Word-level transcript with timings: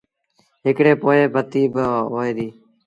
هڪڙي 0.65 0.93
پوئيٚن 1.01 1.31
بتيٚ 1.33 1.71
با 1.73 1.85
هوئي 2.11 2.31
دي 2.37 2.47